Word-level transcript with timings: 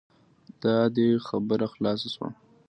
دا 0.61 0.75
دی 0.95 1.07
خبره 1.27 1.65
خلاصه 1.73 2.07
شوه. 2.13 2.29